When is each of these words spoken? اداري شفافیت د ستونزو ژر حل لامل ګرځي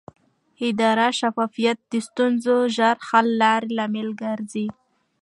اداري 0.67 1.07
شفافیت 1.19 1.77
د 1.91 1.93
ستونزو 2.07 2.55
ژر 2.75 2.95
حل 3.07 3.27
لامل 3.77 4.09
ګرځي 4.21 4.67